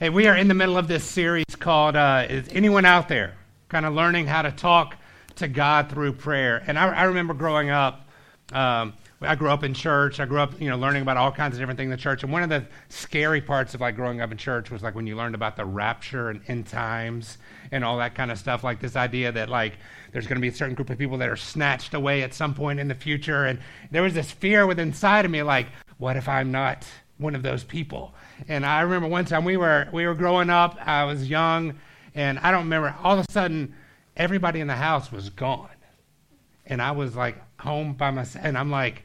[0.00, 3.34] Hey, we are in the middle of this series called uh, Is Anyone Out There?
[3.68, 4.96] Kind of learning how to talk
[5.34, 6.64] to God through prayer.
[6.66, 8.08] And I, I remember growing up,
[8.50, 10.18] um, I grew up in church.
[10.18, 12.22] I grew up, you know, learning about all kinds of different things in church.
[12.22, 15.06] And one of the scary parts of like growing up in church was like when
[15.06, 17.36] you learned about the rapture and end times
[17.70, 18.64] and all that kind of stuff.
[18.64, 19.74] Like this idea that like
[20.12, 22.54] there's going to be a certain group of people that are snatched away at some
[22.54, 23.44] point in the future.
[23.44, 23.58] And
[23.90, 25.66] there was this fear within inside of me, like,
[25.98, 26.86] what if I'm not
[27.20, 28.14] one of those people?
[28.48, 30.76] And I remember one time we were we were growing up.
[30.84, 31.78] I was young,
[32.14, 32.94] and I don't remember.
[33.02, 33.74] All of a sudden,
[34.16, 35.68] everybody in the house was gone,
[36.66, 38.44] and I was like home by myself.
[38.44, 39.04] And I'm like,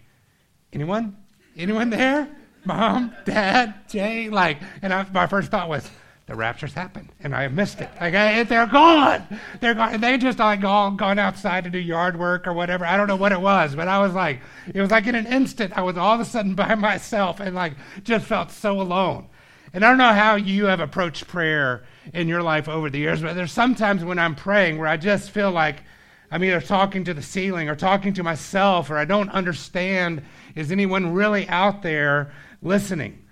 [0.73, 1.17] anyone?
[1.57, 2.27] Anyone there?
[2.65, 5.87] Mom, Dad, Jay, like, and I, my first thought was,
[6.27, 7.89] the rapture's happened, and I missed it.
[8.01, 8.13] Like,
[8.49, 9.27] they're gone.
[9.59, 10.01] They're gone.
[10.01, 12.83] They just like all gone outside to do yard work or whatever.
[12.83, 14.39] I don't know what it was, but I was like,
[14.73, 17.55] it was like in an instant, I was all of a sudden by myself and
[17.55, 19.27] like just felt so alone.
[19.71, 23.21] And I don't know how you have approached prayer in your life over the years,
[23.21, 25.83] but there's sometimes when I'm praying where I just feel like
[26.31, 30.23] I'm either talking to the ceiling or talking to myself, or I don't understand
[30.55, 32.31] is anyone really out there
[32.63, 33.24] listening?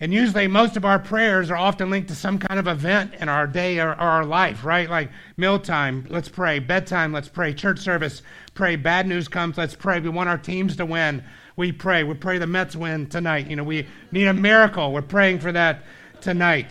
[0.00, 3.28] And usually, most of our prayers are often linked to some kind of event in
[3.28, 4.90] our day or, or, our life, right?
[4.90, 6.58] Like mealtime, let's pray.
[6.58, 7.54] Bedtime, let's pray.
[7.54, 8.20] Church service,
[8.54, 8.74] pray.
[8.74, 10.00] Bad news comes, let's pray.
[10.00, 11.22] We want our teams to win,
[11.56, 12.02] we pray.
[12.02, 13.48] We pray the Mets win tonight.
[13.48, 14.92] You know, we need a miracle.
[14.92, 15.84] We're praying for that
[16.20, 16.66] tonight.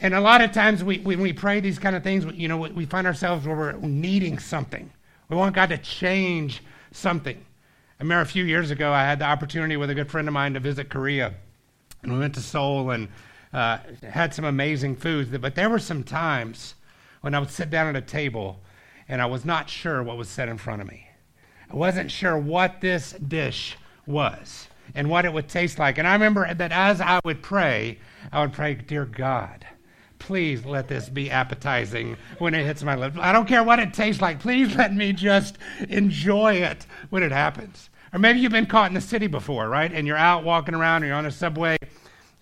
[0.00, 2.58] And a lot of times, we, when we pray these kind of things, you know,
[2.58, 4.92] we find ourselves where we're needing something.
[5.28, 7.36] We want God to change something.
[7.36, 10.34] I remember a few years ago, I had the opportunity with a good friend of
[10.34, 11.34] mine to visit Korea.
[12.02, 13.08] And we went to Seoul and
[13.52, 15.36] uh, had some amazing foods.
[15.38, 16.74] But there were some times
[17.20, 18.60] when I would sit down at a table
[19.08, 21.08] and I was not sure what was set in front of me.
[21.70, 25.98] I wasn't sure what this dish was and what it would taste like.
[25.98, 27.98] And I remember that as I would pray,
[28.32, 29.66] I would pray, Dear God,
[30.18, 33.16] please let this be appetizing when it hits my lips.
[33.20, 34.40] I don't care what it tastes like.
[34.40, 37.90] Please let me just enjoy it when it happens.
[38.12, 39.92] Or maybe you've been caught in the city before, right?
[39.92, 41.76] And you're out walking around, or you're on a subway,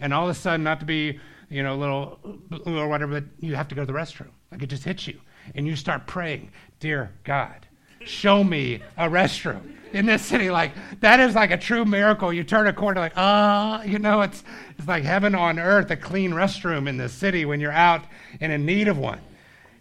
[0.00, 1.18] and all of a sudden, not to be,
[1.48, 2.18] you know, a little
[2.66, 4.30] or whatever, but you have to go to the restroom.
[4.50, 5.20] Like it just hits you,
[5.54, 7.66] and you start praying, "Dear God,
[8.04, 12.32] show me a restroom in this city." Like that is like a true miracle.
[12.32, 14.44] You turn a corner, like ah, you know, it's
[14.78, 18.04] it's like heaven on earth, a clean restroom in the city when you're out
[18.40, 19.20] and in need of one,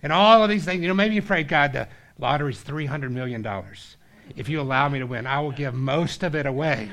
[0.03, 0.81] and all of these things.
[0.81, 1.87] You know, maybe you pray, God, the
[2.17, 3.97] lottery's three hundred million dollars
[4.35, 6.89] if you allow me to win, I will give most of it away.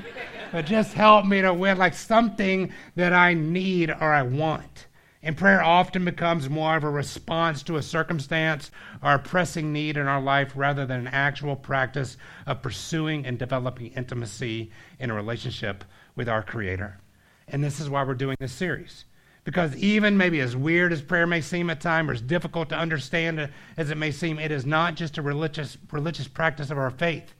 [0.53, 4.85] But just help me to win, like something that I need or I want.
[5.23, 8.69] And prayer often becomes more of a response to a circumstance
[9.01, 13.39] or a pressing need in our life rather than an actual practice of pursuing and
[13.39, 14.69] developing intimacy
[14.99, 15.83] in a relationship
[16.15, 16.99] with our Creator.
[17.47, 19.05] And this is why we're doing this series.
[19.45, 22.77] Because even maybe as weird as prayer may seem at times, or as difficult to
[22.77, 26.91] understand as it may seem, it is not just a religious, religious practice of our
[26.91, 27.33] faith.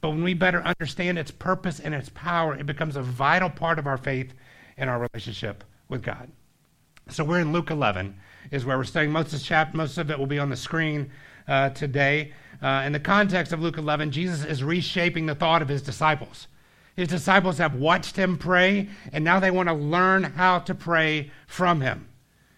[0.00, 3.78] But when we better understand its purpose and its power, it becomes a vital part
[3.78, 4.32] of our faith
[4.76, 6.30] and our relationship with God.
[7.08, 8.14] So we're in Luke 11,
[8.50, 9.12] is where we're studying.
[9.12, 11.10] Most of, chapter, most of it will be on the screen
[11.48, 12.32] uh, today.
[12.62, 16.46] Uh, in the context of Luke 11, Jesus is reshaping the thought of his disciples.
[16.96, 21.30] His disciples have watched him pray, and now they want to learn how to pray
[21.46, 22.08] from him.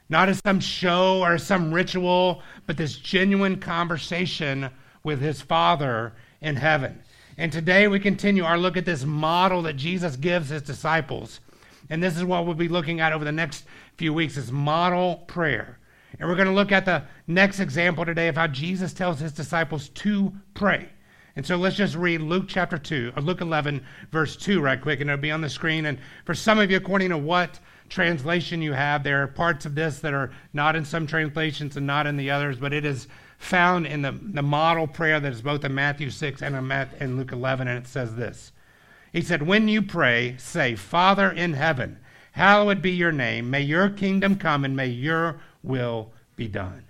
[0.09, 4.71] Not as some show or some ritual, but this genuine conversation
[5.05, 7.03] with his Father in heaven.
[7.41, 11.41] And today we continue our look at this model that Jesus gives his disciples.
[11.89, 13.65] And this is what we'll be looking at over the next
[13.97, 15.79] few weeks is model prayer.
[16.19, 19.33] And we're going to look at the next example today of how Jesus tells his
[19.33, 20.91] disciples to pray.
[21.35, 25.01] And so let's just read Luke chapter 2, or Luke 11, verse 2, right quick,
[25.01, 25.87] and it'll be on the screen.
[25.87, 27.59] And for some of you, according to what
[27.89, 31.87] translation you have, there are parts of this that are not in some translations and
[31.87, 33.09] not in the others, but it is
[33.41, 36.55] found in the, the model prayer that is both in Matthew 6 and
[37.01, 38.53] in, Luke 11, and it says this.
[39.13, 41.99] He said, When you pray, say, Father in heaven,
[42.33, 43.51] hallowed be your name.
[43.51, 46.85] May your kingdom come and may your will be done.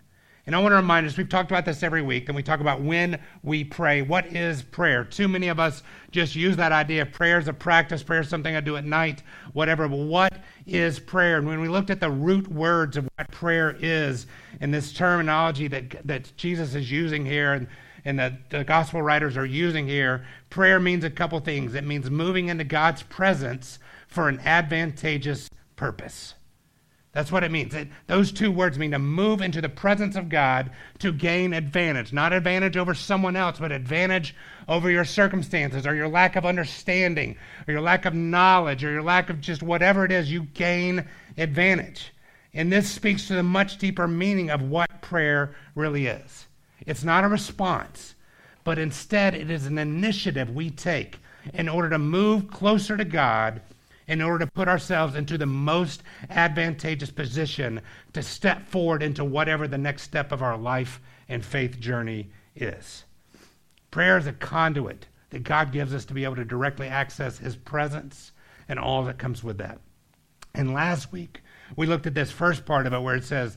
[0.51, 2.59] And I want to remind us, we've talked about this every week, and we talk
[2.59, 4.03] about when we pray.
[4.03, 5.05] What is prayer?
[5.05, 8.29] Too many of us just use that idea of prayer as a practice, prayer is
[8.29, 9.87] something I do at night, whatever.
[9.87, 10.33] But what
[10.67, 11.39] is prayer?
[11.39, 14.27] And when we looked at the root words of what prayer is,
[14.61, 17.69] and this terminology that, that Jesus is using here, and,
[18.05, 21.77] and the gospel writers are using here, prayer means a couple things.
[21.77, 26.35] It means moving into God's presence for an advantageous purpose.
[27.13, 27.75] That's what it means.
[27.75, 30.71] It, those two words mean to move into the presence of God
[31.01, 32.13] to gain advantage.
[32.13, 34.35] Not advantage over someone else, but advantage
[34.69, 37.37] over your circumstances or your lack of understanding
[37.67, 40.31] or your lack of knowledge or your lack of just whatever it is.
[40.31, 41.05] You gain
[41.37, 42.13] advantage.
[42.55, 46.47] And this speaks to the much deeper meaning of what prayer really is.
[46.87, 48.15] It's not a response,
[48.63, 51.19] but instead it is an initiative we take
[51.55, 53.63] in order to move closer to God,
[54.11, 57.81] in order to put ourselves into the most advantageous position
[58.13, 63.05] to step forward into whatever the next step of our life and faith journey is.
[63.93, 67.55] Prayer is a conduit that God gives us to be able to directly access His
[67.55, 68.33] presence
[68.69, 69.79] and all that comes with that.
[70.57, 71.41] And last week,
[71.77, 73.57] we looked at this first part of it where it says,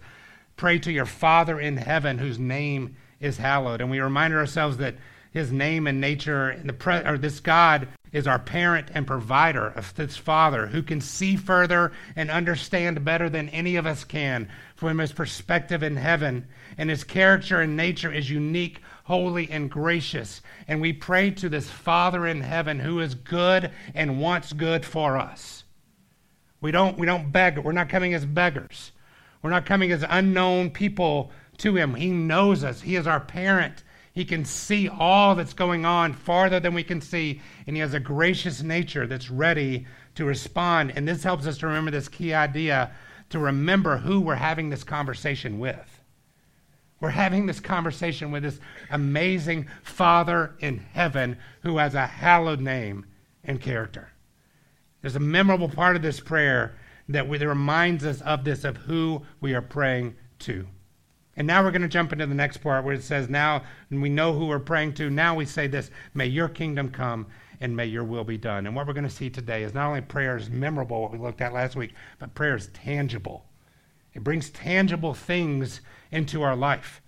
[0.55, 3.81] Pray to your Father in heaven whose name is hallowed.
[3.81, 4.97] And we reminded ourselves that
[5.31, 9.67] his name and nature, and the pre- or this God is our parent and provider
[9.67, 14.47] of this Father who can see further and understand better than any of us can
[14.75, 16.47] from his perspective in heaven.
[16.77, 20.41] And his character and nature is unique, holy, and gracious.
[20.67, 25.17] And we pray to this Father in heaven who is good and wants good for
[25.17, 25.63] us.
[26.61, 27.57] We don't, we don't beg.
[27.57, 28.91] We're not coming as beggars.
[29.41, 31.95] We're not coming as unknown people to him.
[31.95, 32.81] He knows us.
[32.81, 33.83] He is our parent.
[34.13, 37.95] He can see all that's going on farther than we can see, and he has
[37.95, 40.93] a gracious nature that's ready to respond.
[40.95, 42.91] And this helps us to remember this key idea
[43.31, 45.99] to remember who we're having this conversation with.
[46.99, 48.59] We're having this conversation with this
[48.91, 53.07] amazing Father in heaven who has a hallowed name
[53.43, 54.09] and character.
[55.01, 56.77] There's a memorable part of this prayer
[57.09, 60.67] that, reminds us of this, of who we are praying to.
[61.35, 64.09] And now we're going to jump into the next part where it says, Now, we
[64.09, 65.09] know who we're praying to.
[65.09, 67.27] Now we say this May your kingdom come
[67.59, 68.67] and may your will be done.
[68.67, 71.17] And what we're going to see today is not only prayer is memorable, what we
[71.17, 73.45] looked at last week, but prayer is tangible.
[74.13, 75.81] It brings tangible things
[76.11, 77.01] into our life.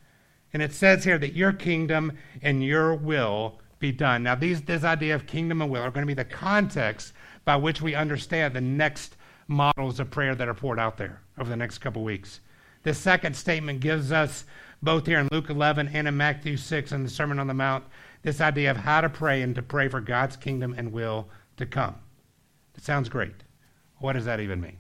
[0.54, 4.24] And it says here that your kingdom and your will be done.
[4.24, 7.14] Now, these, this idea of kingdom and will are going to be the context
[7.44, 9.18] by which we understand the next
[9.48, 12.40] models of prayer that are poured out there over the next couple weeks.
[12.86, 14.46] This second statement gives us,
[14.84, 17.84] both here in Luke 11 and in Matthew 6 in the Sermon on the Mount,
[18.22, 21.28] this idea of how to pray and to pray for God's kingdom and will
[21.58, 21.96] to come.
[22.78, 23.34] It sounds great.
[23.98, 24.78] What does that even mean?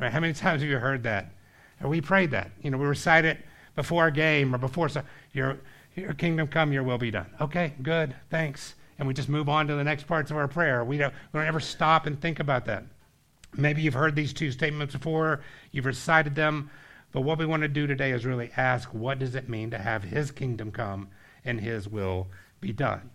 [0.00, 0.10] Right?
[0.10, 1.32] How many times have you heard that?
[1.80, 2.50] We prayed that.
[2.62, 3.38] You know, we recite it
[3.76, 5.60] before a game or before so, your,
[5.94, 7.30] your kingdom come, your will be done.
[7.40, 8.74] Okay, good, thanks.
[8.98, 10.84] And we just move on to the next parts of our prayer.
[10.84, 12.82] We don't, we don't ever stop and think about that.
[13.56, 16.70] Maybe you've heard these two statements before, you've recited them,
[17.12, 19.78] but what we want to do today is really ask what does it mean to
[19.78, 21.08] have His kingdom come
[21.44, 22.28] and His will
[22.60, 23.10] be done?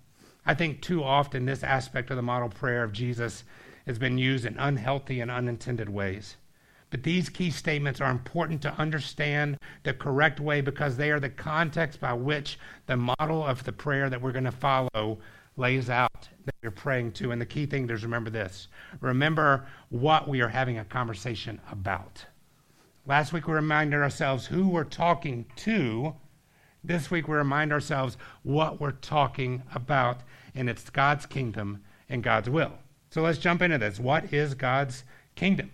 [0.46, 3.44] I think too often this aspect of the model prayer of Jesus
[3.86, 6.38] has been used in unhealthy and unintended ways.
[6.90, 11.30] But these key statements are important to understand the correct way because they are the
[11.30, 15.20] context by which the model of the prayer that we're going to follow
[15.58, 17.32] lays out that you're praying to.
[17.32, 18.68] And the key thing is remember this
[19.02, 22.26] remember what we are having a conversation about.
[23.08, 26.16] Last week we reminded ourselves who we're talking to.
[26.84, 30.22] This week we remind ourselves what we're talking about,
[30.56, 32.72] and it's God's kingdom and God's will.
[33.12, 34.00] So let's jump into this.
[34.00, 35.04] What is God's
[35.36, 35.72] kingdom?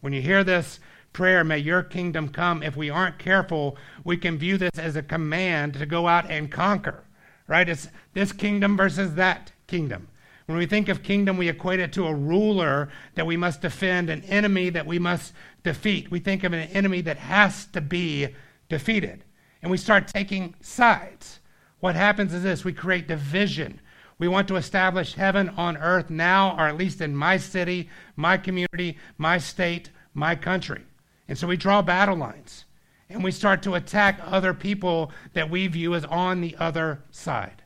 [0.00, 0.80] When you hear this
[1.12, 5.02] prayer, may your kingdom come, if we aren't careful, we can view this as a
[5.02, 7.04] command to go out and conquer,
[7.46, 7.68] right?
[7.68, 10.08] It's this kingdom versus that kingdom.
[10.50, 14.10] When we think of kingdom, we equate it to a ruler that we must defend,
[14.10, 15.32] an enemy that we must
[15.62, 16.10] defeat.
[16.10, 18.34] We think of an enemy that has to be
[18.68, 19.22] defeated.
[19.62, 21.38] And we start taking sides.
[21.78, 23.80] What happens is this we create division.
[24.18, 28.36] We want to establish heaven on earth now, or at least in my city, my
[28.36, 30.82] community, my state, my country.
[31.28, 32.64] And so we draw battle lines
[33.08, 37.62] and we start to attack other people that we view as on the other side.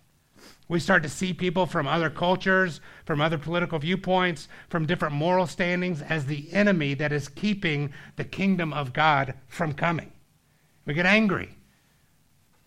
[0.67, 5.47] We start to see people from other cultures, from other political viewpoints, from different moral
[5.47, 10.13] standings as the enemy that is keeping the kingdom of God from coming.
[10.87, 11.57] We get angry.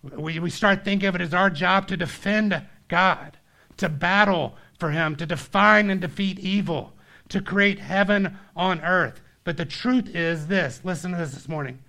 [0.03, 3.37] We, we start thinking of it as our job to defend God,
[3.77, 6.93] to battle for Him, to define and defeat evil,
[7.29, 9.21] to create heaven on earth.
[9.43, 11.79] But the truth is this listen to this this morning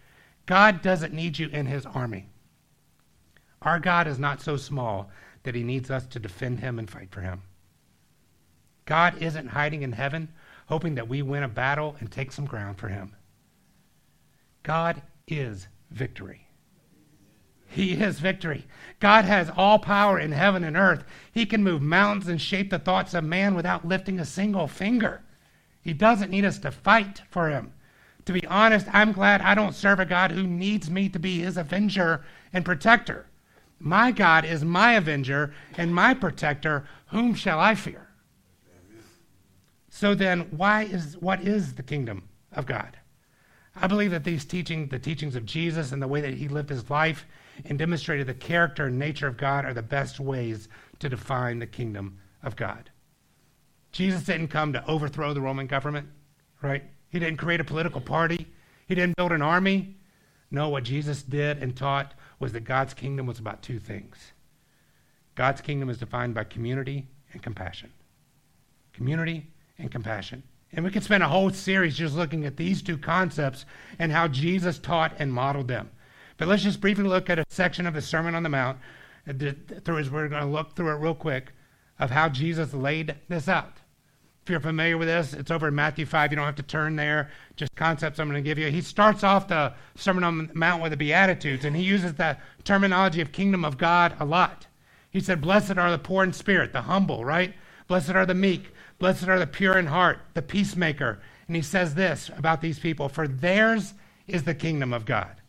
[0.47, 2.31] God doesn't need you in His army.
[3.61, 5.11] Our God is not so small
[5.43, 7.43] that he needs us to defend him and fight for him.
[8.85, 10.29] God isn't hiding in heaven,
[10.67, 13.15] hoping that we win a battle and take some ground for him.
[14.63, 16.49] God is victory.
[17.67, 18.67] He is victory.
[18.99, 21.05] God has all power in heaven and earth.
[21.33, 25.23] He can move mountains and shape the thoughts of man without lifting a single finger.
[25.83, 27.73] He doesn't need us to fight for him.
[28.25, 31.41] To be honest, I'm glad I don't serve a God who needs me to be
[31.41, 33.27] his avenger and protector.
[33.81, 36.87] My God is my avenger and my protector.
[37.09, 38.09] Whom shall I fear?
[39.89, 42.99] So then, why is what is the kingdom of God?
[43.75, 46.69] I believe that these teaching, the teachings of Jesus and the way that he lived
[46.69, 47.27] his life
[47.65, 50.69] and demonstrated the character and nature of God are the best ways
[50.99, 52.91] to define the kingdom of God.
[53.93, 56.09] Jesus didn't come to overthrow the Roman government,
[56.63, 56.85] right?
[57.09, 58.47] He didn't create a political party.
[58.87, 59.97] He didn't build an army.
[60.51, 64.33] No, what Jesus did and taught was that God's kingdom was about two things.
[65.35, 67.93] God's kingdom is defined by community and compassion.
[68.93, 69.47] Community
[69.79, 70.43] and compassion.
[70.73, 73.65] And we could spend a whole series just looking at these two concepts
[73.99, 75.91] and how Jesus taught and modeled them.
[76.37, 78.79] But let's just briefly look at a section of the Sermon on the Mount.
[79.29, 79.53] Uh,
[79.85, 81.53] through as we're going to look through it real quick
[81.99, 83.79] of how Jesus laid this out.
[84.49, 86.33] If you're familiar with this, it's over in Matthew 5.
[86.33, 87.31] You don't have to turn there.
[87.57, 88.69] Just concepts I'm going to give you.
[88.69, 92.35] He starts off the Sermon on the Mount with the Beatitudes, and he uses the
[92.65, 94.67] terminology of kingdom of God a lot.
[95.11, 97.53] He said, Blessed are the poor in spirit, the humble, right?
[97.89, 98.73] Blessed are the meek.
[98.99, 101.21] Blessed are the pure in heart, the peacemaker.
[101.47, 103.93] And he says this about these people For theirs
[104.27, 105.43] is the kingdom of God.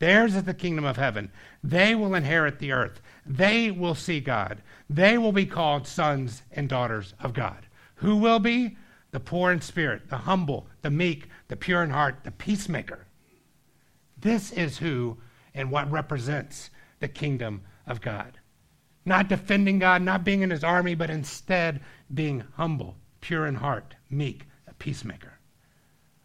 [0.00, 1.32] Theirs is the kingdom of heaven.
[1.62, 3.00] They will inherit the earth.
[3.24, 4.60] They will see God.
[4.90, 7.64] They will be called sons and daughters of God.
[7.96, 8.76] Who will be?
[9.12, 13.06] The poor in spirit, the humble, the meek, the pure in heart, the peacemaker.
[14.18, 15.18] This is who
[15.54, 18.38] and what represents the kingdom of God.
[19.04, 21.80] Not defending God, not being in his army, but instead
[22.12, 25.38] being humble, pure in heart, meek, a peacemaker.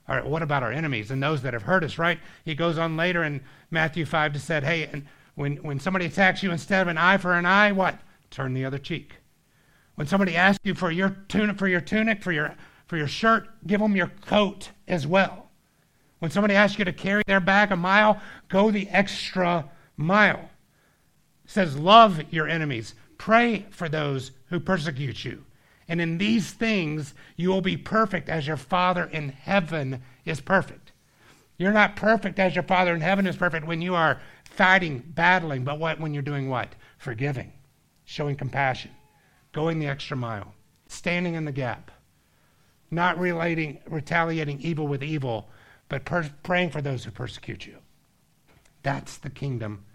[0.07, 2.19] All right, what about our enemies and those that have hurt us, right?
[2.43, 5.03] He goes on later in Matthew 5 to say, hey,
[5.35, 7.99] when, when somebody attacks you, instead of an eye for an eye, what?
[8.31, 9.17] Turn the other cheek.
[9.99, 12.55] When somebody asks you for your tunic, for your tunic, for your,
[12.87, 15.49] for your shirt, give them your coat as well.
[16.19, 20.51] When somebody asks you to carry their bag a mile, go the extra mile.
[21.43, 22.95] It says, love your enemies.
[23.17, 25.43] Pray for those who persecute you.
[25.89, 30.93] And in these things you will be perfect as your Father in heaven is perfect.
[31.57, 35.65] You're not perfect as your Father in heaven is perfect when you are fighting, battling,
[35.65, 36.73] but what when you're doing what?
[36.99, 37.51] Forgiving,
[38.05, 38.91] showing compassion,
[39.51, 40.53] going the extra mile,
[40.87, 41.91] standing in the gap,
[42.91, 45.49] not relating, retaliating evil with evil,
[45.89, 47.77] but per- praying for those who persecute you.
[48.83, 49.85] That's the kingdom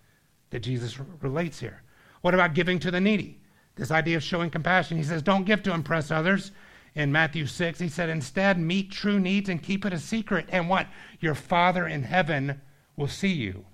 [0.51, 1.83] that Jesus relates here.
[2.21, 3.41] What about giving to the needy?
[3.77, 4.97] This idea of showing compassion.
[4.97, 6.53] He says, don't give to impress others.
[6.95, 10.47] In Matthew 6, he said, instead, meet true needs and keep it a secret.
[10.51, 10.87] And what?
[11.19, 12.61] Your Father in heaven
[12.97, 13.65] will see you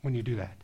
[0.00, 0.56] when you do that.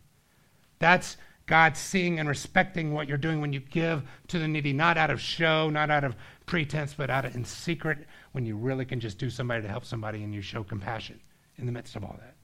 [0.79, 4.99] That's God seeing and respecting what you're doing when you give to the needy, not
[4.99, 6.15] out of show, not out of
[6.47, 9.85] pretense, but out of in secret, when you really can just do somebody to help
[9.85, 11.19] somebody and you show compassion
[11.57, 12.37] in the midst of all that.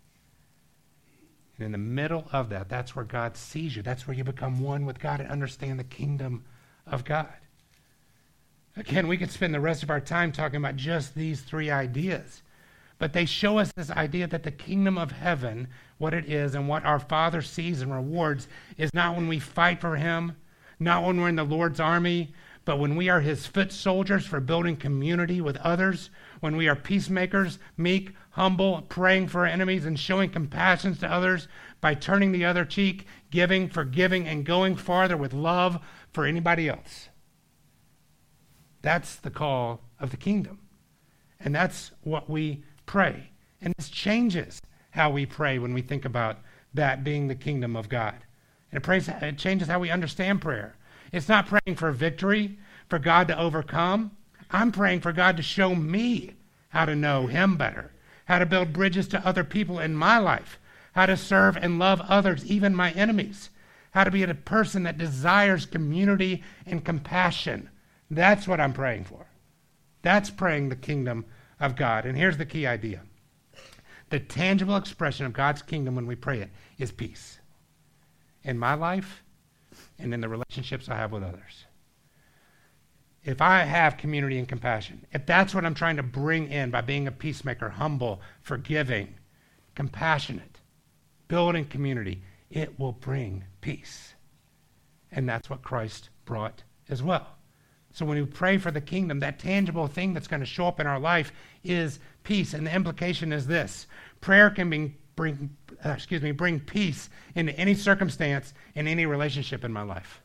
[1.56, 3.82] And in the middle of that, that's where God sees you.
[3.82, 6.44] That's where you become one with God and understand the kingdom
[6.87, 7.28] of God.
[8.76, 12.42] Again, we could spend the rest of our time talking about just these three ideas.
[12.99, 16.69] But they show us this idea that the kingdom of heaven, what it is, and
[16.69, 20.37] what our Father sees and rewards, is not when we fight for Him,
[20.79, 22.33] not when we're in the Lord's army,
[22.65, 26.11] but when we are His foot soldiers for building community with others,
[26.41, 31.49] when we are peacemakers, meek, humble, praying for our enemies, and showing compassion to others
[31.81, 35.79] by turning the other cheek, giving, forgiving, and going farther with love
[36.13, 37.09] for anybody else.
[38.83, 40.61] That's the call of the kingdom.
[41.41, 43.31] And that's what we pray.
[43.61, 44.61] And this changes
[44.91, 46.38] how we pray when we think about
[46.75, 48.14] that being the kingdom of God.
[48.71, 50.76] And it, prays, it changes how we understand prayer.
[51.12, 54.11] It's not praying for victory, for God to overcome.
[54.50, 56.35] I'm praying for God to show me
[56.71, 57.93] how to know Him better,
[58.26, 60.59] how to build bridges to other people in my life,
[60.93, 63.50] how to serve and love others, even my enemies,
[63.93, 67.71] how to be a person that desires community and compassion.
[68.11, 69.26] That's what I'm praying for.
[70.03, 71.25] That's praying the kingdom
[71.64, 72.06] of God.
[72.06, 73.02] And here's the key idea
[74.11, 77.38] the tangible expression of God's kingdom when we pray it is peace
[78.42, 79.23] in my life
[79.99, 81.64] and in the relationships I have with others
[83.25, 86.83] if I have community and compassion, if that's what I'm trying to bring in by
[86.83, 89.14] being a peacemaker, humble, forgiving,
[89.75, 90.61] compassionate,
[91.26, 94.14] building community, it will bring peace.
[95.11, 97.34] And that's what Christ brought as well.
[97.95, 100.81] So when we pray for the kingdom, that tangible thing that's going to show up
[100.81, 101.33] in our life
[101.63, 102.53] is peace.
[102.53, 103.87] And the implication is this
[104.21, 109.63] prayer can bring, bring, uh, excuse me, bring peace into any circumstance in any relationship
[109.63, 110.21] in my life.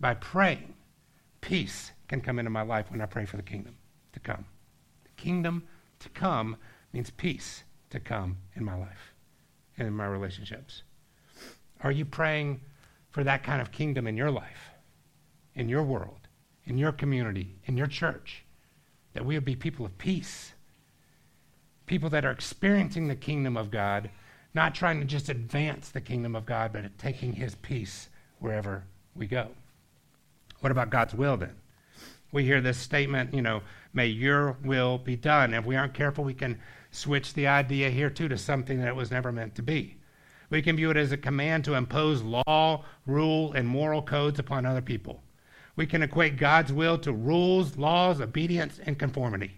[0.00, 0.72] By praying,
[1.42, 3.76] peace can come into my life when I pray for the kingdom
[4.14, 4.46] to come.
[5.04, 5.64] The kingdom
[5.98, 6.56] to come
[6.94, 9.12] means peace to come in my life
[9.76, 10.82] and in my relationships.
[11.82, 12.62] Are you praying
[13.10, 14.70] for that kind of kingdom in your life,
[15.54, 16.21] in your world,
[16.66, 18.44] in your community, in your church?
[19.14, 20.52] That we would be people of peace,
[21.86, 24.10] people that are experiencing the kingdom of God,
[24.54, 29.26] not trying to just advance the kingdom of God, but taking his peace wherever we
[29.26, 29.48] go.
[30.60, 31.56] What about God's will then?
[32.32, 35.52] We hear this statement, you know, may your will be done.
[35.52, 36.58] If we aren't careful, we can
[36.90, 39.96] switch the idea here too to something that it was never meant to be.
[40.48, 44.66] We can view it as a command to impose law, rule, and moral codes upon
[44.66, 45.22] other people.
[45.76, 49.52] We can equate God's will to rules, laws, obedience, and conformity.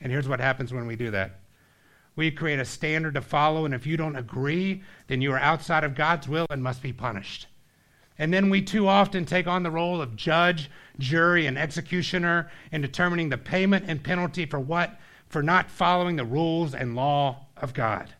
[0.00, 1.40] And here's what happens when we do that
[2.18, 5.84] we create a standard to follow, and if you don't agree, then you are outside
[5.84, 7.46] of God's will and must be punished.
[8.18, 12.82] And then we too often take on the role of judge, jury, and executioner in
[12.82, 14.98] determining the payment and penalty for what?
[15.28, 18.12] For not following the rules and law of God.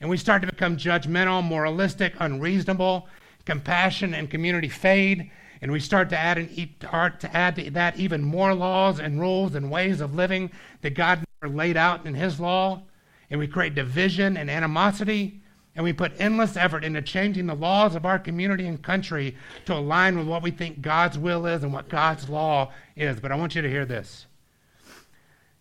[0.00, 3.08] And we start to become judgmental, moralistic, unreasonable,
[3.44, 6.48] compassion and community fade, and we start to add, an,
[6.80, 10.50] to add to that even more laws and rules and ways of living
[10.80, 12.82] that God never laid out in His law,
[13.30, 15.40] and we create division and animosity,
[15.76, 19.72] and we put endless effort into changing the laws of our community and country to
[19.72, 23.20] align with what we think God's will is and what God's law is.
[23.20, 24.26] But I want you to hear this.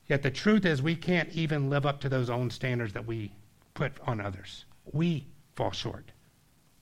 [0.08, 3.34] Yet the truth is, we can't even live up to those own standards that we
[3.76, 4.66] put on others.
[4.92, 6.12] We fall short.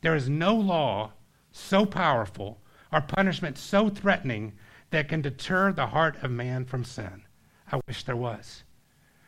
[0.02, 1.12] There is no law
[1.52, 2.62] so powerful
[2.92, 4.54] or punishment so threatening
[4.92, 7.24] that can deter the heart of man from sin.
[7.72, 8.64] I wish there was.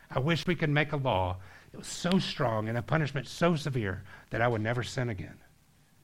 [0.10, 1.38] I wish we could make a law
[1.74, 5.38] it was so strong and a punishment so severe that I would never sin again.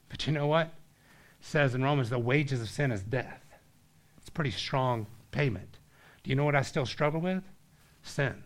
[0.10, 0.68] But you know what?
[0.68, 3.44] It says in Romans, the wages of sin is death.
[4.18, 5.78] It's pretty strong payment.
[6.24, 7.44] Do you know what I still struggle with?
[8.02, 8.44] Sin.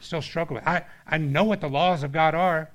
[0.00, 0.66] Still struggle with.
[0.66, 2.70] I, I know what the laws of God are.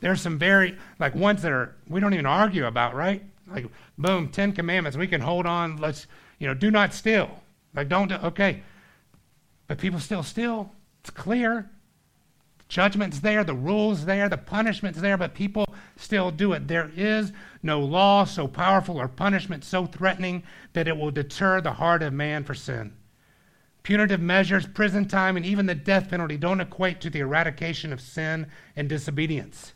[0.00, 3.22] There's some very, like ones that are, we don't even argue about, right?
[3.46, 3.66] Like,
[3.98, 4.96] boom, Ten Commandments.
[4.96, 5.76] We can hold on.
[5.76, 6.06] Let's,
[6.38, 7.42] you know, do not steal.
[7.74, 8.62] Like, don't, do, okay.
[9.66, 10.72] But people still steal.
[11.00, 11.70] It's clear.
[12.68, 16.68] Judgment's there, the rule's there, the punishment's there, but people still do it.
[16.68, 17.30] There is
[17.62, 22.14] no law so powerful or punishment so threatening that it will deter the heart of
[22.14, 22.94] man for sin.
[23.82, 28.00] Punitive measures, prison time, and even the death penalty don't equate to the eradication of
[28.00, 29.74] sin and disobedience.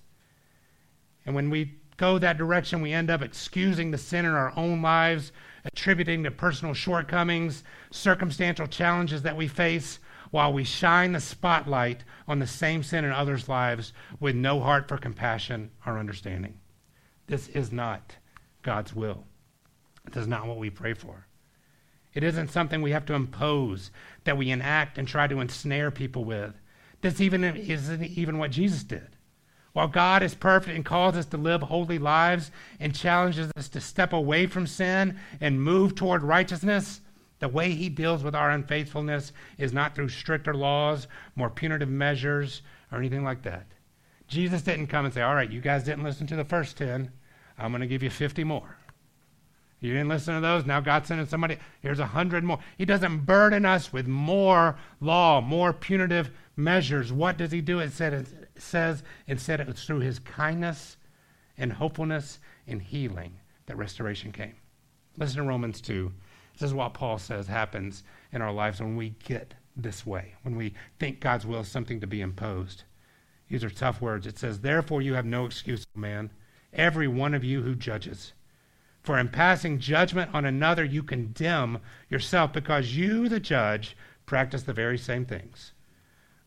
[1.27, 4.83] And when we go that direction, we end up excusing the sin in our own
[4.83, 5.33] lives,
[5.65, 9.99] attributing to personal shortcomings, circumstantial challenges that we face,
[10.31, 14.89] while we shine the spotlight on the same sin in others' lives with no heart
[14.89, 16.59] for compassion or understanding.
[17.27, 18.17] This is not
[18.63, 19.25] God's will.
[20.07, 21.27] It is not what we pray for.
[22.15, 23.91] It isn't something we have to impose,
[24.25, 26.55] that we enact and try to ensnare people with.
[27.03, 29.16] This even isn't even what Jesus did.
[29.77, 33.79] While God is perfect and calls us to live holy lives and challenges us to
[33.79, 37.03] step away from sin and move toward righteousness,
[37.41, 42.63] the way he deals with our unfaithfulness is not through stricter laws, more punitive measures,
[42.91, 43.67] or anything like that.
[44.29, 47.11] Jesus didn't come and say, All right, you guys didn't listen to the first 10.
[47.59, 48.79] I'm going to give you 50 more.
[49.81, 50.65] You didn't listen to those.
[50.65, 51.59] Now God's sending somebody.
[51.83, 52.61] Here's a hundred more.
[52.79, 57.13] He doesn't burden us with more law, more punitive measures.
[57.13, 57.81] What does He do?
[57.81, 60.97] It, said, it says instead it's through His kindness
[61.59, 64.55] and hopefulness and healing that restoration came.
[65.17, 66.13] Listen to Romans 2,
[66.59, 70.57] this is what Paul says happens in our lives when we get this way, when
[70.57, 72.85] we think God's will is something to be imposed.
[73.49, 74.27] These are tough words.
[74.27, 76.31] It says, Therefore, you have no excuse, man,
[76.73, 78.33] every one of you who judges.
[79.03, 84.73] For in passing judgment on another, you condemn yourself because you, the judge, practice the
[84.73, 85.73] very same things.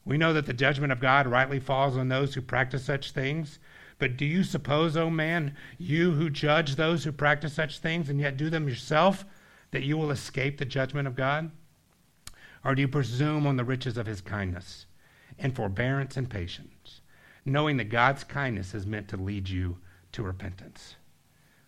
[0.06, 3.60] We know that the judgment of God rightly falls on those who practice such things.
[3.98, 8.10] But do you suppose, O oh man, you who judge those who practice such things
[8.10, 9.26] and yet do them yourself,
[9.72, 11.52] that you will escape the judgment of God?
[12.64, 14.86] Or do you presume on the riches of his kindness
[15.38, 17.02] and forbearance and patience,
[17.46, 19.78] knowing that God's kindness is meant to lead you
[20.14, 20.96] to repentance?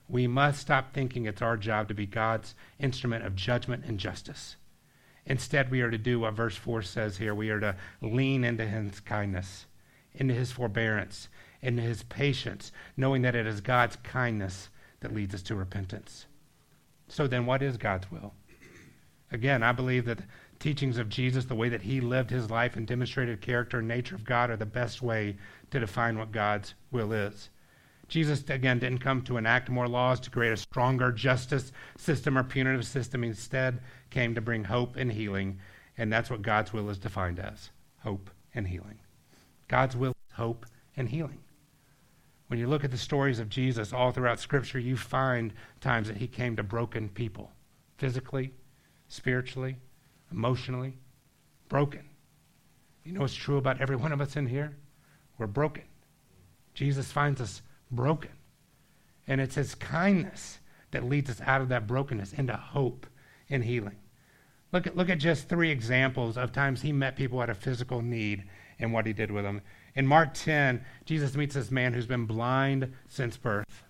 [0.08, 4.56] We must stop thinking it's our job to be God's instrument of judgment and justice.
[5.26, 7.36] Instead, we are to do what verse 4 says here.
[7.36, 9.66] We are to lean into his kindness,
[10.14, 11.30] into his forbearance,
[11.62, 14.70] into his patience, knowing that it is God's kindness
[15.02, 16.26] that leads us to repentance.
[17.08, 18.34] So then, what is God's will?
[19.32, 20.24] Again, I believe that the
[20.60, 24.16] teachings of Jesus, the way that he lived his life and demonstrated character and nature
[24.16, 25.38] of God, are the best way
[25.72, 27.50] to define what God's will is.
[28.12, 32.44] Jesus, again, didn't come to enact more laws to create a stronger justice system or
[32.44, 33.24] punitive system.
[33.24, 35.58] Instead, came to bring hope and healing,
[35.98, 37.70] and that's what God's will is defined as
[38.00, 39.00] hope and healing.
[39.70, 40.66] God's will is hope
[40.98, 41.40] and healing.
[42.48, 46.18] When you look at the stories of Jesus all throughout Scripture, you find times that
[46.18, 47.50] he came to broken people,
[47.98, 48.54] physically,
[49.08, 49.78] spiritually,
[50.34, 50.98] emotionally,
[51.70, 52.04] broken.
[53.06, 54.76] You know what's true about every one of us in here?
[55.38, 55.84] We're broken.
[56.74, 58.32] Jesus finds us broken.
[59.28, 60.60] And it's his kindness
[60.92, 63.08] that leads us out of that brokenness into hope
[63.50, 63.98] and healing.
[64.72, 68.02] Look at, look at just three examples of times he met people at a physical
[68.02, 68.44] need
[68.80, 69.62] and what he did with them.
[69.96, 73.84] In Mark 10, Jesus meets this man who's been blind since birth.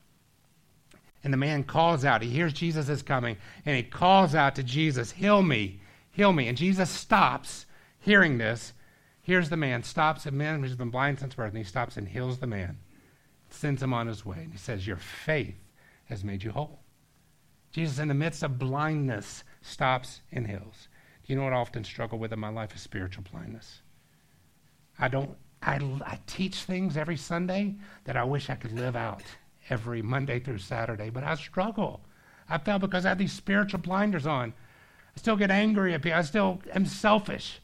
[1.24, 2.24] And the man calls out.
[2.24, 5.80] He hears Jesus is coming, and he calls out to Jesus, Heal me,
[6.12, 6.48] heal me.
[6.48, 7.68] And Jesus stops,
[8.00, 8.74] hearing this,
[9.22, 12.08] hears the man, stops, a man who's been blind since birth, and he stops and
[12.08, 12.80] heals the man,
[13.54, 14.40] sends him on his way.
[14.40, 15.56] And he says, Your faith
[16.06, 16.80] has made you whole.
[17.72, 20.90] Jesus, in the midst of blindness, stops and heals.
[21.24, 23.82] Do you know what I often struggle with in my life is spiritual blindness.
[25.00, 25.36] I don't.
[25.64, 29.24] I, I teach things every Sunday that I wish I could live out
[29.70, 32.02] every Monday through Saturday, but I struggle.
[32.50, 34.54] I fell because I have these spiritual blinders on.
[35.16, 36.18] I still get angry at people.
[36.18, 37.62] I still am selfish,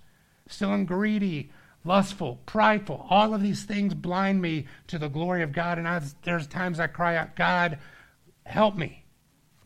[0.47, 1.51] still am greedy,
[1.83, 3.05] lustful, prideful.
[3.09, 5.77] All of these things blind me to the glory of God.
[5.77, 7.79] And I, there's times I cry out, God,
[8.45, 9.05] help me.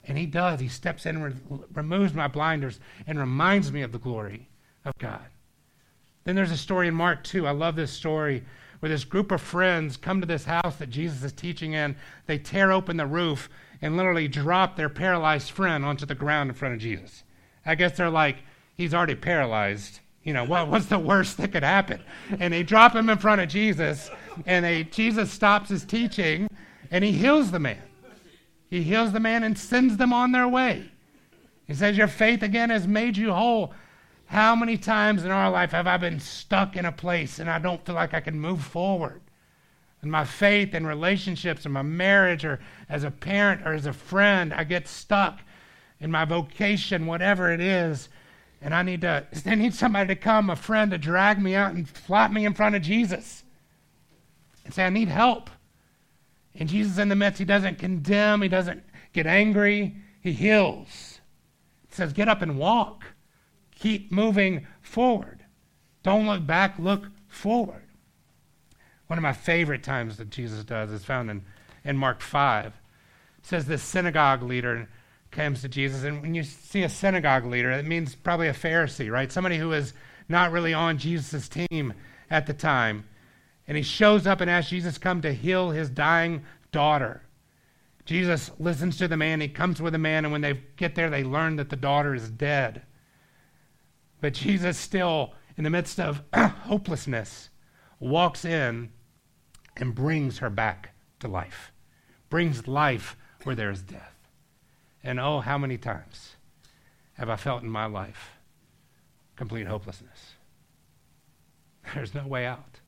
[0.06, 0.60] And He does.
[0.60, 4.50] He steps in and re- removes my blinders and reminds me of the glory
[4.86, 5.26] of God.
[6.24, 7.48] Then there's a story in Mark 2.
[7.48, 8.44] I love this story
[8.80, 11.96] where this group of friends come to this house that Jesus is teaching in.
[12.26, 13.50] They tear open the roof
[13.82, 17.24] and literally drop their paralyzed friend onto the ground in front of Jesus.
[17.66, 18.38] I guess they're like,
[18.76, 20.00] he's already paralyzed.
[20.24, 22.02] You know, what, what's the worst that could happen?
[22.40, 24.10] And they drop him in front of Jesus,
[24.46, 26.48] and they, Jesus stops his teaching,
[26.92, 27.82] and he heals the man.
[28.70, 30.90] He heals the man and sends them on their way.
[31.68, 33.74] He says, Your faith again has made you whole.
[34.26, 37.60] How many times in our life have I been stuck in a place and I
[37.60, 39.22] don't feel like I can move forward?
[40.02, 43.94] And my faith and relationships, in my marriage, or as a parent or as a
[43.94, 45.42] friend, I get stuck
[46.00, 48.10] in my vocation, whatever it is,
[48.62, 51.74] and I need to I need somebody to come, a friend to drag me out
[51.74, 53.44] and flop me in front of Jesus
[54.64, 55.50] and say, I need help.
[56.56, 61.20] And Jesus in the midst, he doesn't condemn, he doesn't get angry, he heals.
[61.90, 63.06] He says, Get up and walk.
[63.76, 65.44] Keep moving forward.
[66.04, 67.84] Don't look back, look forward.
[69.08, 71.44] One of my favorite times that Jesus does is found in,
[71.84, 72.68] in Mark 5.
[72.68, 72.74] It
[73.46, 74.88] says this synagogue leader
[75.32, 79.12] comes to Jesus, and when you see a synagogue leader, it means probably a Pharisee,
[79.12, 79.32] right?
[79.32, 79.94] Somebody who is
[80.28, 81.94] not really on Jesus' team
[82.30, 83.06] at the time.
[83.68, 87.22] And he shows up and asks Jesus come to heal his dying daughter.
[88.06, 89.42] Jesus listens to the man.
[89.42, 92.14] He comes with the man, and when they get there, they learn that the daughter
[92.14, 92.82] is dead.
[94.20, 97.50] But Jesus, still in the midst of hopelessness,
[98.00, 98.90] walks in
[99.78, 101.72] and brings her back to life,
[102.30, 104.11] brings life where there is death.
[105.04, 106.36] And oh, how many times
[107.14, 108.32] have I felt in my life
[109.36, 110.36] complete hopelessness?
[111.94, 112.80] There's no way out.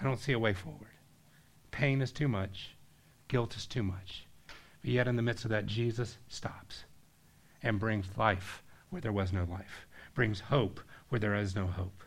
[0.00, 0.88] I don't see a way forward.
[1.70, 2.76] Pain is too much,
[3.28, 4.26] guilt is too much.
[4.80, 6.84] But yet, in the midst of that, Jesus stops
[7.62, 12.02] and brings life where there was no life brings hope where there is no hope.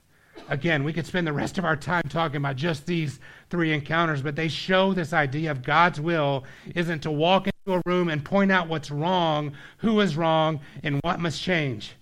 [0.49, 4.21] Again, we could spend the rest of our time talking about just these three encounters,
[4.21, 8.51] but they show this idea of God's will isn't to walk a room and point
[8.51, 11.95] out what's wrong, who is wrong, and what must change.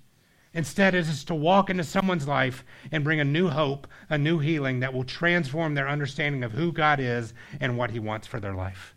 [0.53, 4.39] Instead, it is to walk into someone's life and bring a new hope, a new
[4.39, 8.39] healing that will transform their understanding of who God is and what He wants for
[8.39, 8.95] their life.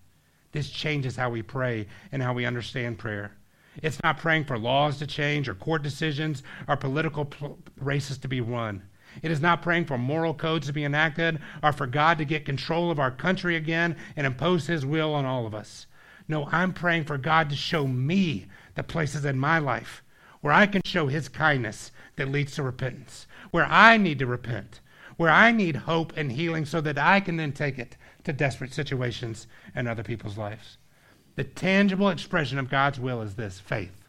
[0.52, 3.32] This changes how we pray and how we understand prayer.
[3.82, 8.28] It's not praying for laws to change or court decisions or political pl- races to
[8.28, 8.82] be won.
[9.22, 12.44] It is not praying for moral codes to be enacted or for God to get
[12.44, 15.86] control of our country again and impose his will on all of us.
[16.28, 20.02] No, I'm praying for God to show me the places in my life
[20.40, 24.80] where I can show his kindness that leads to repentance, where I need to repent,
[25.16, 28.72] where I need hope and healing so that I can then take it to desperate
[28.72, 30.78] situations and other people's lives.
[31.34, 34.04] The tangible expression of God's will is this faith.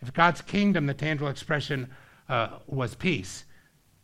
[0.00, 1.90] If God's kingdom, the tangible expression
[2.28, 3.44] uh, was peace,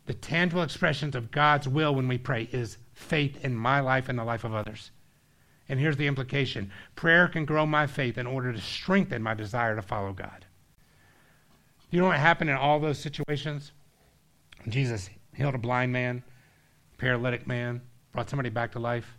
[0.07, 4.19] the tangible expressions of God's will when we pray is faith in my life and
[4.19, 4.91] the life of others.
[5.69, 9.77] And here's the implication prayer can grow my faith in order to strengthen my desire
[9.77, 10.45] to follow God.
[11.91, 13.73] You know what happened in all those situations?
[14.69, 16.23] Jesus healed a blind man,
[16.99, 19.17] paralytic man, brought somebody back to life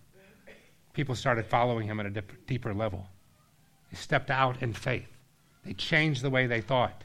[0.93, 3.08] people started following him at a dip, deeper level.
[3.91, 5.10] They stepped out in faith.
[5.65, 7.03] They changed the way they thought.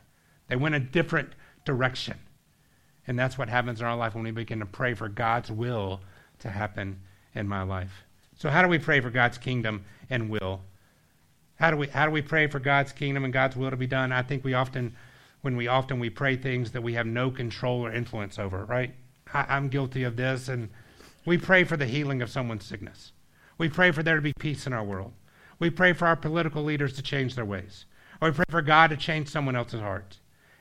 [0.49, 1.33] They went a different
[1.65, 2.19] direction.
[3.07, 6.01] And that's what happens in our life when we begin to pray for God's will
[6.41, 7.01] to happen
[7.35, 8.05] in my life.
[8.39, 10.63] So how do we pray for God's kingdom and will?
[11.57, 13.87] How do we how do we pray for God's kingdom and God's will to be
[13.87, 14.13] done?
[14.13, 14.95] I think we often
[15.43, 18.95] when we often we pray things that we have no control or influence over, right?
[19.35, 20.69] I, I'm guilty of this, and
[21.27, 23.13] we pray for the healing of someone's sickness.
[23.59, 25.13] We pray for there to be peace in our world.
[25.59, 27.87] We pray for our political leaders to change their ways.
[28.21, 30.19] Or we pray for God to change someone else's heart.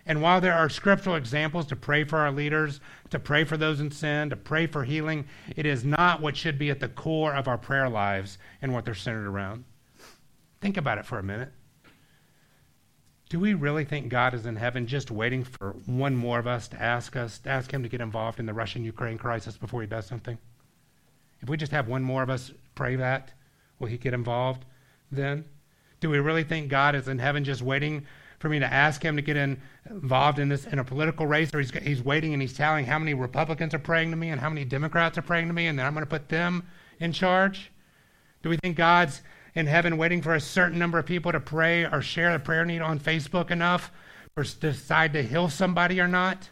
[0.08, 3.82] And while there are scriptural examples to pray for our leaders, to pray for those
[3.82, 7.34] in sin, to pray for healing, it is not what should be at the core
[7.34, 9.66] of our prayer lives and what they're centered around.
[10.62, 11.52] Think about it for a minute.
[13.30, 16.70] Do we really think God is in heaven just waiting for one more of us
[16.70, 19.82] to ask us, to ask him to get involved in the Russian Ukraine crisis before
[19.82, 20.38] he does something?
[21.42, 23.34] If we just have one more of us pray that,
[23.78, 24.64] will he get involved
[25.12, 25.44] then?
[26.00, 28.06] Do we really think God is in heaven just waiting
[28.40, 31.54] for me to ask him to get in, involved in this in a political race,
[31.54, 34.40] or he's, he's waiting and he's telling how many Republicans are praying to me and
[34.40, 36.64] how many Democrats are praying to me, and then I'm going to put them
[37.00, 37.72] in charge?
[38.44, 39.22] Do we think God's
[39.56, 42.66] in heaven waiting for a certain number of people to pray or share a prayer
[42.66, 43.92] need on Facebook enough
[44.36, 46.50] or decide to heal somebody or not?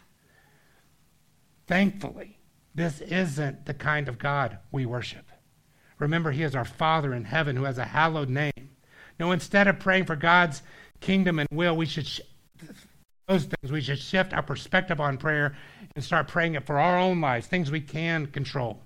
[1.67, 2.39] Thankfully,
[2.73, 5.25] this isn't the kind of God we worship.
[5.99, 8.51] Remember, He is our Father in heaven who has a hallowed name.
[9.19, 10.61] No, instead of praying for God's
[10.99, 12.21] kingdom and will, we should sh-
[13.27, 15.55] those things we should shift our perspective on prayer
[15.95, 18.81] and start praying it for our own lives, things we can control.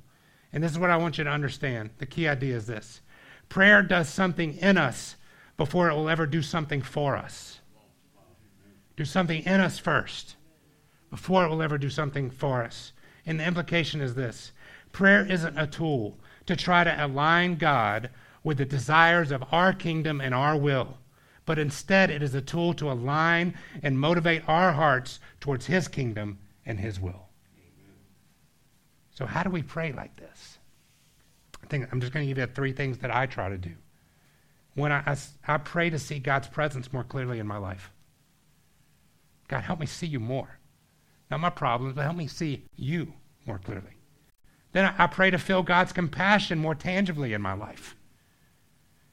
[0.54, 1.91] And this is what I want you to understand.
[1.98, 3.02] The key idea is this
[3.50, 5.15] prayer does something in us
[5.58, 7.60] before it will ever do something for us.
[8.95, 10.36] Do something in us first
[11.10, 12.93] before it will ever do something for us.
[13.26, 14.52] And the implication is this
[14.91, 18.10] prayer isn't a tool to try to align God
[18.43, 20.98] with the desires of our kingdom and our will,
[21.49, 26.38] but instead it is a tool to align and motivate our hearts towards His kingdom
[26.63, 27.25] and His will.
[29.15, 30.59] So, how do we pray like this?
[31.63, 33.71] I think I'm just going to give you three things that I try to do.
[34.75, 37.89] When I, I, I pray to see God's presence more clearly in my life.
[39.47, 40.59] God, help me see you more.
[41.31, 43.12] Not my problems, but help me see you
[43.47, 43.97] more clearly.
[44.73, 47.95] Then I, I pray to feel God's compassion more tangibly in my life.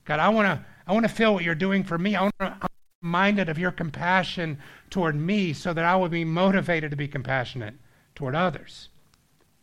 [0.05, 2.15] God, I want to I want to feel what you're doing for me.
[2.15, 2.69] I want to, I'm
[3.03, 4.59] reminded of your compassion
[4.91, 7.75] toward me so that I will be motivated to be compassionate
[8.15, 8.89] toward others.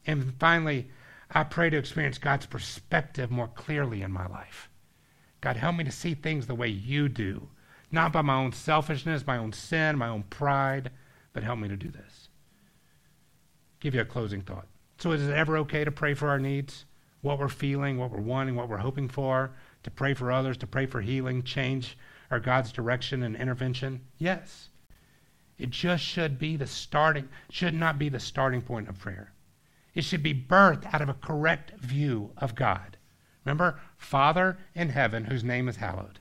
[0.05, 0.89] And finally,
[1.31, 4.69] I pray to experience God's perspective more clearly in my life.
[5.41, 7.49] God, help me to see things the way you do,
[7.91, 10.91] not by my own selfishness, my own sin, my own pride,
[11.31, 12.29] but help me to do this.
[13.79, 14.67] Give you a closing thought.
[14.99, 16.85] So, is it ever okay to pray for our needs?
[17.21, 19.51] What we're feeling, what we're wanting, what we're hoping for?
[19.83, 21.97] To pray for others, to pray for healing, change,
[22.31, 24.01] or God's direction and intervention?
[24.17, 24.69] Yes.
[25.57, 29.31] It just should be the starting, should not be the starting point of prayer.
[29.93, 32.97] It should be birthed out of a correct view of God.
[33.45, 36.19] Remember, Father in heaven, whose name is hallowed.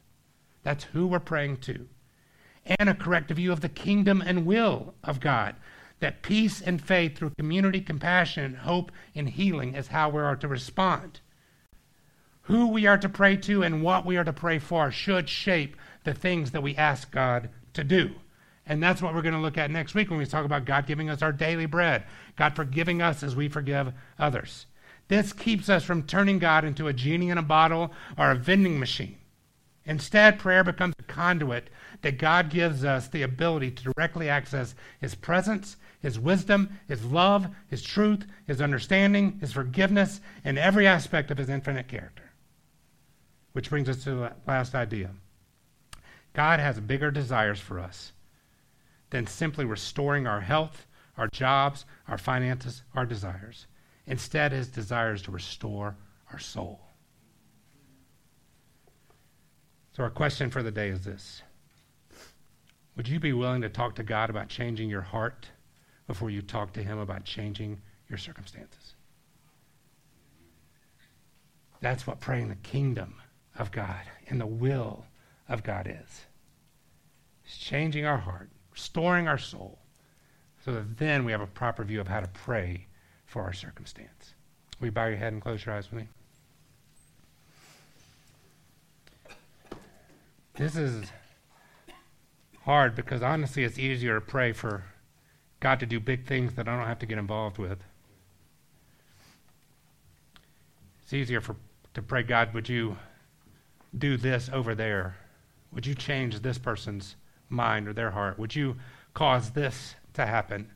[0.62, 1.88] That's who we're praying to.
[2.78, 5.56] And a correct view of the kingdom and will of God
[6.02, 10.48] that peace and faith through community, compassion, hope, and healing is how we are to
[10.48, 11.20] respond.
[12.42, 15.76] Who we are to pray to and what we are to pray for should shape
[16.04, 18.12] the things that we ask God to do.
[18.66, 20.86] And that's what we're going to look at next week when we talk about God
[20.86, 22.04] giving us our daily bread,
[22.36, 24.66] God forgiving us as we forgive others.
[25.08, 28.78] This keeps us from turning God into a genie in a bottle or a vending
[28.78, 29.18] machine.
[29.84, 31.68] Instead, prayer becomes a conduit
[32.02, 37.46] that God gives us the ability to directly access His presence his wisdom, his love,
[37.68, 42.24] his truth, his understanding, his forgiveness, and every aspect of his infinite character.
[43.52, 45.10] Which brings us to the last idea.
[46.32, 48.12] God has bigger desires for us
[49.10, 50.86] than simply restoring our health,
[51.18, 53.66] our jobs, our finances, our desires.
[54.06, 55.96] Instead, his desire is to restore
[56.32, 56.80] our soul.
[59.92, 61.42] So, our question for the day is this
[62.96, 65.48] Would you be willing to talk to God about changing your heart?
[66.06, 68.94] before you talk to Him about changing your circumstances.
[71.80, 73.14] That's what praying the kingdom
[73.58, 75.04] of God and the will
[75.48, 76.26] of God is.
[77.44, 79.78] It's changing our heart, restoring our soul,
[80.64, 82.86] so that then we have a proper view of how to pray
[83.26, 84.34] for our circumstance.
[84.78, 86.08] Will you bow your head and close your eyes with me?
[90.54, 91.06] This is
[92.64, 94.84] hard because honestly, it's easier to pray for
[95.60, 97.78] God to do big things that I don't have to get involved with.
[101.02, 101.56] It's easier for
[101.94, 102.96] to pray, God, would you
[103.96, 105.16] do this over there?
[105.72, 107.16] Would you change this person's
[107.48, 108.38] mind or their heart?
[108.38, 108.76] Would you
[109.14, 110.70] cause this to happen?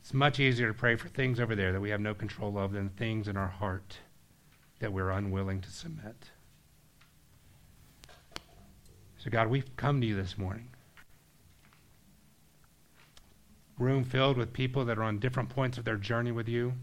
[0.00, 2.72] It's much easier to pray for things over there that we have no control of
[2.72, 3.98] than things in our heart
[4.80, 6.30] that we're unwilling to submit.
[9.18, 10.68] So, God, we've come to you this morning.
[13.78, 16.74] room filled with people that are on different points of their journey with you.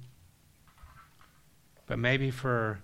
[1.87, 2.79] But maybe for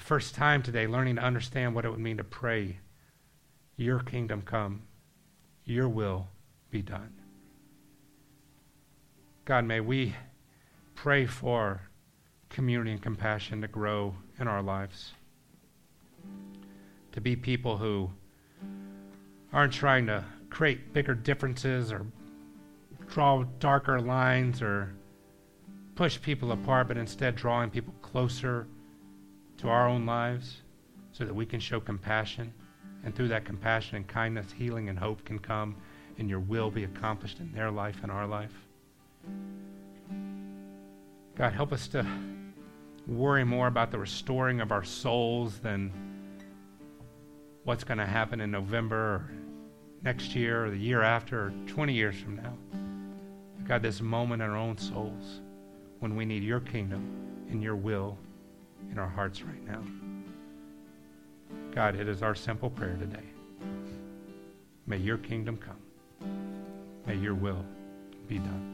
[0.00, 2.78] first time today, learning to understand what it would mean to pray,
[3.76, 4.82] Your kingdom come,
[5.64, 6.28] Your will
[6.70, 7.12] be done.
[9.44, 10.14] God, may we
[10.94, 11.82] pray for
[12.48, 15.12] community and compassion to grow in our lives.
[17.12, 18.10] To be people who
[19.52, 22.06] aren't trying to create bigger differences or
[23.08, 24.94] draw darker lines or
[25.94, 28.66] push people apart, but instead drawing people closer
[29.64, 30.58] to our own lives
[31.12, 32.52] so that we can show compassion.
[33.02, 35.76] And through that compassion and kindness, healing and hope can come,
[36.18, 38.52] and your will be accomplished in their life and our life.
[41.36, 42.06] God, help us to
[43.06, 45.92] worry more about the restoring of our souls than
[47.64, 49.30] what's going to happen in November or
[50.02, 52.52] next year or the year after or 20 years from now.
[53.66, 55.40] God, this moment in our own souls
[56.00, 58.18] when we need your kingdom and your will
[58.90, 59.82] in our hearts right now.
[61.74, 63.24] God, it is our simple prayer today.
[64.86, 66.30] May your kingdom come.
[67.06, 67.64] May your will
[68.28, 68.73] be done.